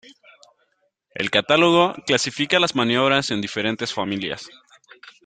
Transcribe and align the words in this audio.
El 1.13 1.29
catálogo 1.29 1.93
clasifica 2.07 2.59
las 2.59 2.73
maniobras 2.75 3.29
en 3.29 3.39
diferentes 3.39 3.93
familias. 3.93 4.49